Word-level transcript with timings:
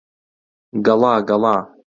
گەڵا 0.85 1.13
گەڵا 1.27 1.55